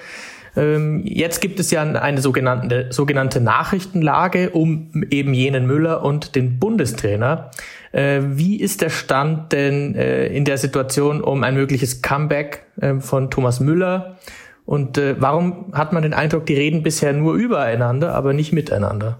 [0.55, 6.59] Ähm, jetzt gibt es ja eine sogenannte, sogenannte Nachrichtenlage um eben jenen Müller und den
[6.59, 7.51] Bundestrainer.
[7.91, 12.95] Äh, wie ist der Stand denn äh, in der Situation um ein mögliches Comeback äh,
[12.95, 14.17] von Thomas Müller?
[14.65, 19.19] Und warum hat man den Eindruck, die reden bisher nur übereinander, aber nicht miteinander?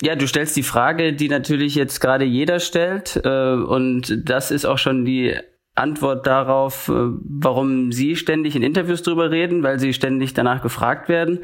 [0.00, 3.18] Ja, du stellst die Frage, die natürlich jetzt gerade jeder stellt.
[3.18, 5.36] und das ist auch schon die
[5.76, 11.08] Antwort darauf, äh, warum Sie ständig in Interviews drüber reden, weil Sie ständig danach gefragt
[11.08, 11.40] werden.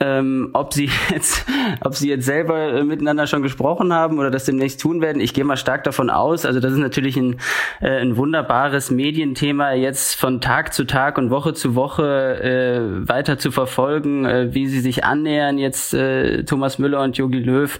[0.00, 1.46] Ähm, ob sie jetzt,
[1.80, 5.20] ob sie jetzt selber äh, miteinander schon gesprochen haben oder das demnächst tun werden.
[5.20, 6.44] Ich gehe mal stark davon aus.
[6.44, 7.36] Also das ist natürlich ein,
[7.80, 13.38] äh, ein wunderbares Medienthema, jetzt von Tag zu Tag und Woche zu Woche äh, weiter
[13.38, 17.78] zu verfolgen, äh, wie sie sich annähern jetzt äh, Thomas Müller und Jogi Löw.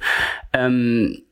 [0.52, 1.24] Ähm,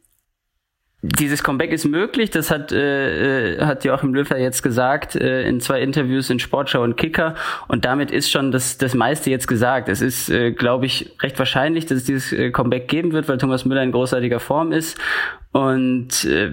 [1.03, 5.61] dieses Comeback ist möglich, das hat, äh, äh hat Joachim Löw jetzt gesagt äh, in
[5.61, 7.35] zwei Interviews in Sportschau und Kicker
[7.67, 9.89] und damit ist schon das, das meiste jetzt gesagt.
[9.89, 13.39] Es ist, äh, glaube ich, recht wahrscheinlich, dass es dieses äh, Comeback geben wird, weil
[13.39, 14.97] Thomas Müller in großartiger Form ist
[15.51, 16.53] und äh,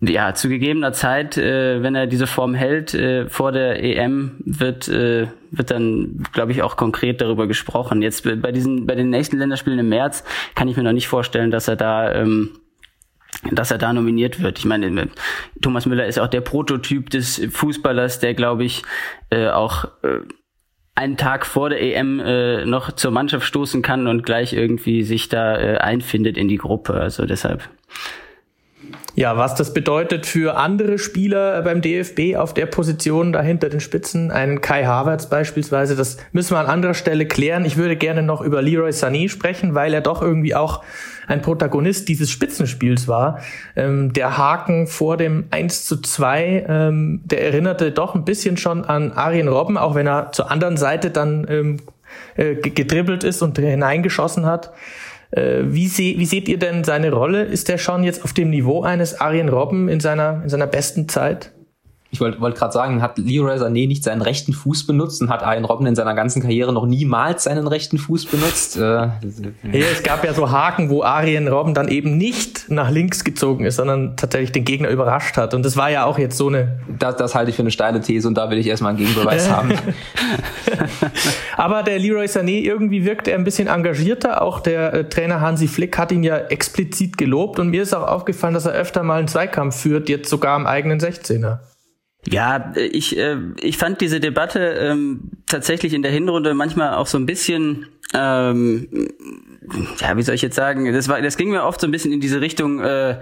[0.00, 4.88] ja, zu gegebener Zeit, äh, wenn er diese Form hält, äh, vor der EM wird,
[4.88, 8.02] äh, wird dann, glaube ich, auch konkret darüber gesprochen.
[8.02, 11.50] Jetzt bei diesen, bei den nächsten Länderspielen im März kann ich mir noch nicht vorstellen,
[11.50, 12.50] dass er da ähm,
[13.52, 14.58] dass er da nominiert wird.
[14.58, 15.08] Ich meine,
[15.60, 18.82] Thomas Müller ist auch der Prototyp des Fußballers, der, glaube ich,
[19.30, 20.20] äh, auch äh,
[20.94, 25.28] einen Tag vor der EM äh, noch zur Mannschaft stoßen kann und gleich irgendwie sich
[25.28, 26.94] da äh, einfindet in die Gruppe.
[26.94, 27.68] Also deshalb.
[29.16, 34.32] Ja, was das bedeutet für andere Spieler beim DFB auf der Position dahinter den Spitzen,
[34.32, 37.64] einen Kai Havertz beispielsweise, das müssen wir an anderer Stelle klären.
[37.64, 40.82] Ich würde gerne noch über Leroy Sané sprechen, weil er doch irgendwie auch
[41.28, 43.38] ein Protagonist dieses Spitzenspiels war.
[43.76, 48.84] Ähm, der Haken vor dem 1 zu 2, ähm, der erinnerte doch ein bisschen schon
[48.84, 51.76] an Arjen Robben, auch wenn er zur anderen Seite dann ähm,
[52.36, 54.72] äh, gedribbelt ist und hineingeschossen hat.
[55.34, 57.42] Äh, wie, se wie seht ihr denn seine Rolle?
[57.42, 61.08] Ist er schon jetzt auf dem Niveau eines Arjen Robben in seiner, in seiner besten
[61.08, 61.50] Zeit?
[62.14, 65.42] Ich wollte wollt gerade sagen, hat Leroy Sané nicht seinen rechten Fuß benutzt und hat
[65.42, 68.76] Arjen Robben in seiner ganzen Karriere noch niemals seinen rechten Fuß benutzt.
[68.76, 69.10] Äh, ja,
[69.72, 73.76] es gab ja so Haken, wo Arjen Robben dann eben nicht nach links gezogen ist,
[73.76, 75.54] sondern tatsächlich den Gegner überrascht hat.
[75.54, 76.78] Und das war ja auch jetzt so eine.
[77.00, 79.50] Das, das halte ich für eine steile These und da will ich erstmal einen Gegenbeweis
[79.50, 79.72] haben.
[81.56, 84.40] Aber der Leroy Sané irgendwie wirkt er ein bisschen engagierter.
[84.40, 88.06] Auch der äh, Trainer Hansi Flick hat ihn ja explizit gelobt und mir ist auch
[88.06, 91.58] aufgefallen, dass er öfter mal einen Zweikampf führt, jetzt sogar am eigenen 16er.
[92.30, 97.18] Ja, ich, äh, ich fand diese Debatte ähm, tatsächlich in der Hinrunde manchmal auch so
[97.18, 98.88] ein bisschen ähm,
[99.98, 102.12] ja, wie soll ich jetzt sagen, das war, das ging mir oft so ein bisschen
[102.12, 103.18] in diese Richtung äh,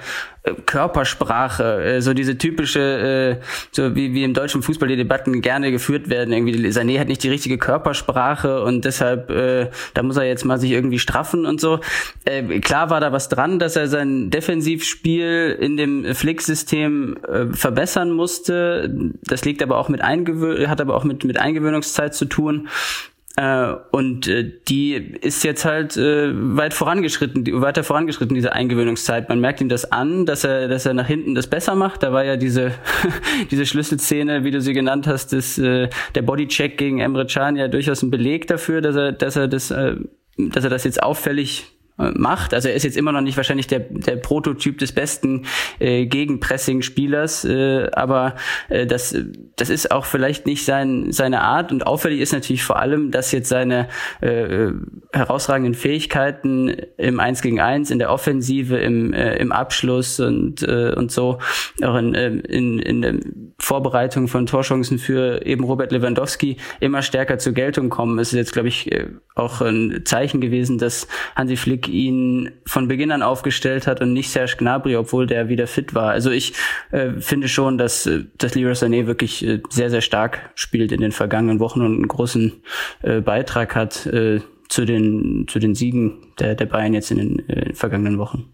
[0.67, 5.71] Körpersprache, äh, so diese typische, äh, so wie, wie im deutschen Fußball die Debatten gerne
[5.71, 6.33] geführt werden.
[6.33, 10.59] Irgendwie Sané hat nicht die richtige Körpersprache und deshalb, äh, da muss er jetzt mal
[10.59, 11.79] sich irgendwie straffen und so.
[12.25, 18.11] Äh, klar war da was dran, dass er sein Defensivspiel in dem Flick-System äh, verbessern
[18.11, 19.11] musste.
[19.23, 22.69] Das liegt aber auch mit Eingewö hat aber auch mit mit Eingewöhnungszeit zu tun.
[23.37, 29.29] Äh, und äh, die ist jetzt halt äh, weit vorangeschritten, weiter vorangeschritten, diese Eingewöhnungszeit.
[29.29, 32.03] Man merkt ihm das an, dass er, dass er nach hinten das besser macht.
[32.03, 32.73] Da war ja diese,
[33.51, 37.69] diese Schlüsselszene, wie du sie genannt hast, des, äh, der Bodycheck gegen Emre Can ja
[37.69, 39.97] durchaus ein Beleg dafür, dass er, dass er das, äh,
[40.37, 41.73] dass er das jetzt auffällig
[42.15, 42.55] macht.
[42.55, 45.47] Also er ist jetzt immer noch nicht wahrscheinlich der, der Prototyp des besten
[45.79, 48.37] äh, Gegenpressing-Spielers, äh, aber
[48.69, 49.17] äh, das,
[49.57, 51.73] das ist auch vielleicht nicht sein, seine Art.
[51.73, 53.89] Und auffällig ist natürlich vor allem, dass jetzt seine
[54.21, 54.71] äh,
[55.13, 60.93] herausragenden Fähigkeiten im 1 gegen 1, in der Offensive, im, äh, im Abschluss und, äh,
[60.95, 61.39] und so,
[61.83, 63.15] auch in, äh, in, in der
[63.59, 68.19] Vorbereitung von Torchancen für eben Robert Lewandowski immer stärker zur Geltung kommen.
[68.19, 72.89] Es ist jetzt, glaube ich, äh, auch ein Zeichen gewesen, dass Hansi Flick ihn von
[72.89, 76.11] Beginn an aufgestellt hat und nicht Serge Gnabry, obwohl der wieder fit war.
[76.11, 76.55] Also ich
[76.91, 81.01] äh, finde schon, dass, äh, dass Leroy Sané wirklich äh, sehr, sehr stark spielt in
[81.01, 82.53] den vergangenen Wochen und einen großen
[83.03, 87.49] äh, Beitrag hat äh, zu, den, zu den Siegen der, der Bayern jetzt in den
[87.49, 88.49] äh, vergangenen Wochen.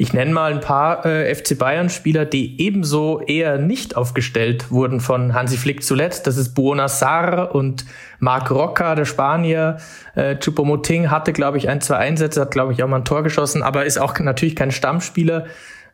[0.00, 5.34] Ich nenne mal ein paar äh, FC Bayern-Spieler, die ebenso eher nicht aufgestellt wurden von
[5.34, 6.26] Hansi Flick zuletzt.
[6.26, 7.84] Das ist Buona Sarr und
[8.18, 9.76] Marc Rocca, der Spanier.
[10.14, 13.22] Äh, Choupo-Moting hatte, glaube ich, ein, zwei Einsätze, hat, glaube ich, auch mal ein Tor
[13.22, 15.44] geschossen, aber ist auch natürlich kein Stammspieler.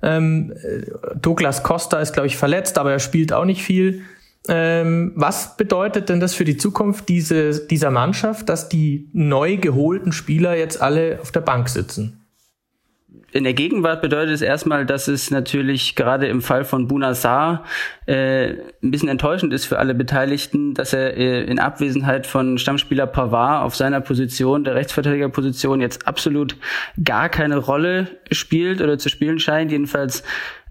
[0.05, 0.83] Ähm, äh,
[1.16, 4.03] Douglas Costa ist, glaube ich, verletzt, aber er spielt auch nicht viel.
[4.47, 10.12] Ähm, was bedeutet denn das für die Zukunft diese, dieser Mannschaft, dass die neu geholten
[10.12, 12.21] Spieler jetzt alle auf der Bank sitzen?
[13.37, 17.64] In der Gegenwart bedeutet es erstmal, dass es natürlich gerade im Fall von Bunasar
[18.07, 23.07] äh, ein bisschen enttäuschend ist für alle Beteiligten, dass er äh, in Abwesenheit von Stammspieler
[23.07, 26.57] Pavard auf seiner Position, der Rechtsverteidigerposition, jetzt absolut
[27.05, 29.70] gar keine Rolle spielt oder zu spielen scheint.
[29.70, 30.22] Jedenfalls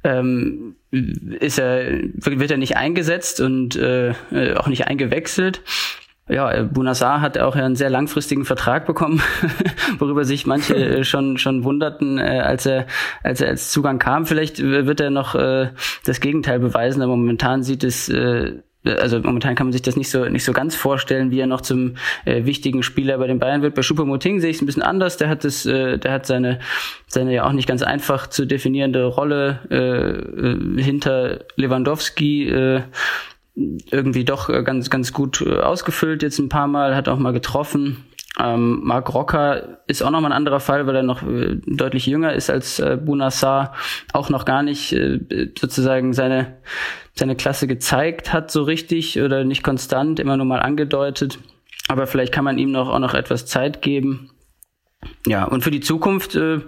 [0.03, 4.13] ähm, ist er, wird er nicht eingesetzt und äh,
[4.55, 5.61] auch nicht eingewechselt
[6.27, 9.21] ja, äh, Bunassar hat auch einen sehr langfristigen Vertrag bekommen,
[9.99, 12.87] worüber sich manche äh, schon schon wunderten, äh, als er
[13.23, 14.25] als er als Zugang kam.
[14.25, 15.69] Vielleicht wird er noch äh,
[16.05, 20.09] das Gegenteil beweisen, aber momentan sieht es äh, also momentan kann man sich das nicht
[20.09, 23.61] so nicht so ganz vorstellen, wie er noch zum äh, wichtigen Spieler bei den Bayern
[23.61, 23.73] wird.
[23.73, 25.17] Bei Choupo-Moting sehe ich es ein bisschen anders.
[25.17, 26.59] Der hat das, äh, der hat seine
[27.07, 32.83] seine ja auch nicht ganz einfach zu definierende Rolle äh, hinter Lewandowski.
[33.55, 37.31] Irgendwie doch äh, ganz, ganz gut äh, ausgefüllt jetzt ein paar Mal, hat auch mal
[37.31, 38.05] getroffen.
[38.37, 42.33] Ähm, Marc Rocker ist auch nochmal ein anderer Fall, weil er noch äh, deutlich jünger
[42.33, 43.73] ist als äh, Bunassar,
[44.11, 45.19] auch noch gar nicht äh,
[45.57, 46.57] sozusagen seine,
[47.13, 51.39] seine Klasse gezeigt hat so richtig oder nicht konstant, immer nur mal angedeutet.
[51.87, 54.31] Aber vielleicht kann man ihm noch auch noch etwas Zeit geben.
[55.25, 56.59] Ja, und für die Zukunft äh,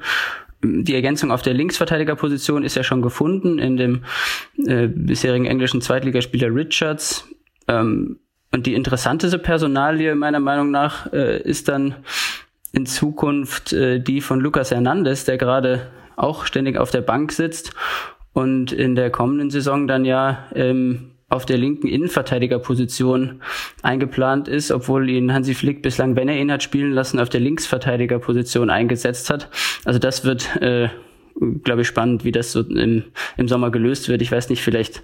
[0.63, 4.04] die Ergänzung auf der Linksverteidigerposition ist ja schon gefunden in dem
[4.65, 7.28] äh, bisherigen englischen Zweitligaspieler Richards.
[7.67, 8.20] Ähm,
[8.52, 11.96] und die interessanteste Personalie meiner Meinung nach äh, ist dann
[12.72, 17.74] in Zukunft äh, die von Lucas Hernandez, der gerade auch ständig auf der Bank sitzt
[18.34, 23.42] und in der kommenden Saison dann ja ähm, auf der linken Innenverteidigerposition
[23.82, 27.42] eingeplant ist, obwohl ihn Hansi Flick bislang, wenn er ihn hat spielen lassen, auf der
[27.42, 29.50] Linksverteidigerposition eingesetzt hat.
[29.84, 30.90] Also das wird, äh,
[31.63, 33.04] glaube ich, spannend, wie das so im,
[33.36, 34.22] im Sommer gelöst wird.
[34.22, 35.04] Ich weiß nicht, vielleicht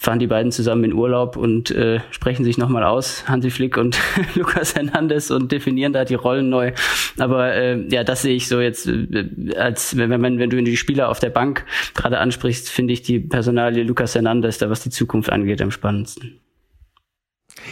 [0.00, 3.98] fahren die beiden zusammen in Urlaub und äh, sprechen sich nochmal aus, Hansi Flick und
[4.34, 6.72] Lukas Hernandez und definieren da die Rollen neu.
[7.18, 10.78] Aber äh, ja, das sehe ich so jetzt äh, als wenn, wenn, wenn du die
[10.78, 14.88] Spieler auf der Bank gerade ansprichst, finde ich die Personalie Lukas Hernandez da, was die
[14.88, 16.40] Zukunft angeht, am spannendsten.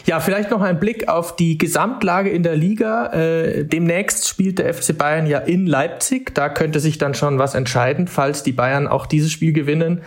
[0.04, 3.06] Ja, vielleicht noch ein Blick auf die Gesamtlage in der Liga.
[3.06, 6.34] Äh, demnächst spielt der FC Bayern ja in Leipzig.
[6.34, 10.02] Da könnte sich dann schon was entscheiden, falls die Bayern auch dieses Spiel gewinnen.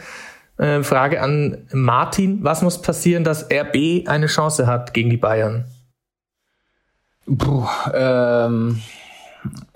[0.61, 2.43] Äh, Frage an Martin.
[2.43, 5.65] Was muss passieren, dass RB eine Chance hat gegen die Bayern?
[7.25, 8.79] Puh, ähm,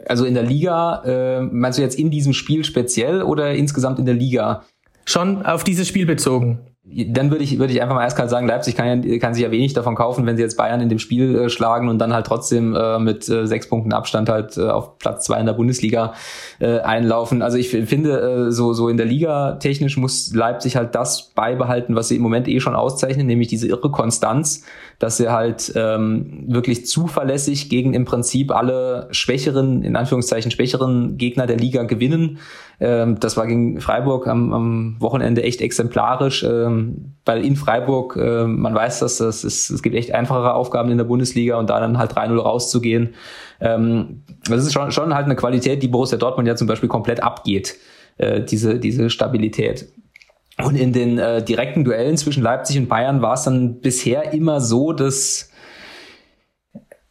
[0.06, 4.06] also in der Liga, äh, meinst du jetzt in diesem Spiel speziell oder insgesamt in
[4.06, 4.64] der Liga?
[5.06, 8.76] Schon auf dieses Spiel bezogen dann würde ich, würde ich einfach mal eiskalt sagen, Leipzig
[8.76, 11.36] kann, ja, kann sich ja wenig davon kaufen, wenn sie jetzt Bayern in dem Spiel
[11.36, 15.00] äh, schlagen und dann halt trotzdem äh, mit äh, sechs Punkten Abstand halt äh, auf
[15.00, 16.14] Platz zwei in der Bundesliga
[16.60, 17.42] äh, einlaufen.
[17.42, 21.96] Also ich finde, äh, so, so in der Liga technisch muss Leipzig halt das beibehalten,
[21.96, 24.64] was sie im Moment eh schon auszeichnen, nämlich diese irre Konstanz,
[25.00, 31.48] dass sie halt ähm, wirklich zuverlässig gegen im Prinzip alle schwächeren, in Anführungszeichen schwächeren Gegner
[31.48, 32.38] der Liga gewinnen.
[32.80, 38.46] Ähm, das war gegen Freiburg am, am Wochenende echt exemplarisch, ähm, weil in Freiburg, äh,
[38.46, 41.80] man weiß, dass das ist, es gibt echt einfachere Aufgaben in der Bundesliga und da
[41.80, 43.14] dann halt 3-0 rauszugehen.
[43.62, 47.24] Ähm, das ist schon, schon halt eine Qualität, die Borussia Dortmund ja zum Beispiel komplett
[47.24, 47.76] abgeht,
[48.18, 49.88] äh, diese, diese Stabilität.
[50.64, 54.62] Und in den äh, direkten Duellen zwischen Leipzig und Bayern war es dann bisher immer
[54.62, 55.52] so, dass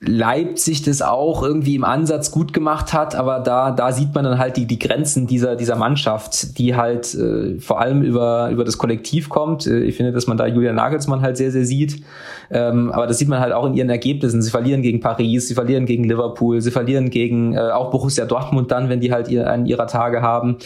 [0.06, 4.38] Leipzig das auch irgendwie im Ansatz gut gemacht hat, aber da, da sieht man dann
[4.38, 8.78] halt die, die Grenzen dieser, dieser Mannschaft, die halt äh, vor allem über, über das
[8.78, 9.66] Kollektiv kommt.
[9.66, 12.02] Äh, ich finde, dass man da Julian Nagelsmann halt sehr, sehr sieht.
[12.50, 14.42] Ähm, aber das sieht man halt auch in ihren Ergebnissen.
[14.42, 18.70] Sie verlieren gegen Paris, sie verlieren gegen Liverpool, sie verlieren gegen äh, auch Borussia Dortmund
[18.70, 20.58] dann, wenn die halt ihr, einen ihrer Tage haben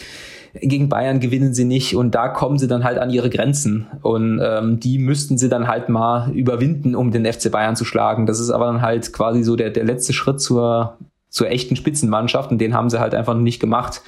[0.61, 4.39] gegen Bayern gewinnen sie nicht und da kommen sie dann halt an ihre Grenzen und
[4.43, 8.25] ähm, die müssten sie dann halt mal überwinden, um den FC Bayern zu schlagen.
[8.25, 10.97] Das ist aber dann halt quasi so der, der letzte Schritt zur
[11.29, 14.01] zur echten Spitzenmannschaft und den haben sie halt einfach nicht gemacht.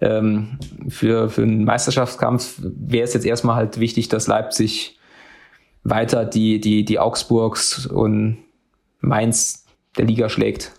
[0.00, 4.98] Ähm, für, für einen Meisterschaftskampf wäre es jetzt erstmal halt wichtig, dass Leipzig
[5.84, 8.38] weiter die, die, die Augsburgs und
[9.00, 9.64] Mainz
[9.96, 10.72] der Liga schlägt.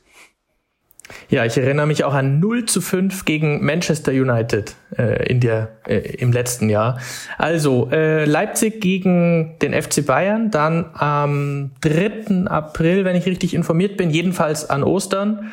[1.30, 5.70] Ja, ich erinnere mich auch an 0 zu 5 gegen Manchester United äh, in der,
[5.88, 7.00] äh, im letzten Jahr.
[7.38, 12.46] Also äh, Leipzig gegen den FC Bayern, dann am 3.
[12.48, 15.52] April, wenn ich richtig informiert bin, jedenfalls an Ostern.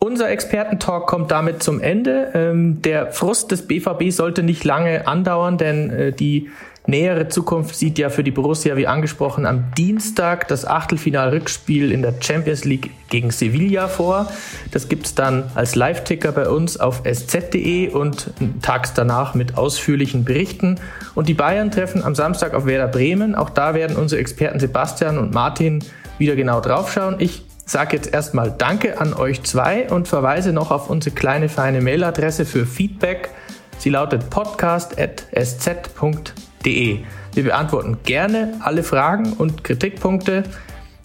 [0.00, 2.30] Unser Expertentalk kommt damit zum Ende.
[2.34, 6.50] Ähm, der Frust des BVB sollte nicht lange andauern, denn äh, die
[6.88, 12.14] Nähere Zukunft sieht ja für die Borussia, wie angesprochen, am Dienstag das Achtelfinal-Rückspiel in der
[12.18, 14.32] Champions League gegen Sevilla vor.
[14.70, 18.30] Das gibt's dann als Live-Ticker bei uns auf sz.de und
[18.62, 20.80] tags danach mit ausführlichen Berichten.
[21.14, 23.34] Und die Bayern treffen am Samstag auf Werder Bremen.
[23.34, 25.84] Auch da werden unsere Experten Sebastian und Martin
[26.16, 27.16] wieder genau draufschauen.
[27.18, 31.82] Ich sage jetzt erstmal Danke an euch zwei und verweise noch auf unsere kleine feine
[31.82, 33.28] Mailadresse für Feedback.
[33.76, 36.98] Sie lautet podcast.sz.de www.ftf.de.
[37.34, 40.44] Wir beantworten gerne alle Fragen und Kritikpunkte.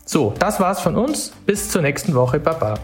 [0.06, 1.34] So, das war's von uns.
[1.46, 2.40] Bis zur nächsten Woche.
[2.40, 2.76] Baba.